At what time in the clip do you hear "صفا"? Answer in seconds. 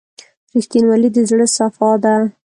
1.55-1.91